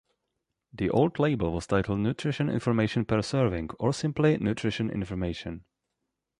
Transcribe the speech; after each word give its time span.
The 0.73 0.89
old 0.89 1.19
label 1.19 1.51
was 1.53 1.67
titled 1.67 1.99
"Nutrition 1.99 2.49
Information 2.49 3.05
Per 3.05 3.21
Serving" 3.21 3.69
or 3.77 3.93
simply, 3.93 4.35
"Nutrition 4.39 4.89
Information". 4.89 5.63